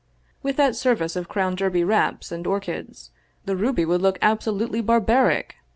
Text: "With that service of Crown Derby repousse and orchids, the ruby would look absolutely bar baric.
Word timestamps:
"With 0.41 0.55
that 0.55 0.75
service 0.75 1.15
of 1.15 1.29
Crown 1.29 1.53
Derby 1.53 1.83
repousse 1.83 2.31
and 2.31 2.47
orchids, 2.47 3.11
the 3.45 3.55
ruby 3.55 3.85
would 3.85 4.01
look 4.01 4.17
absolutely 4.19 4.81
bar 4.81 4.99
baric. 4.99 5.51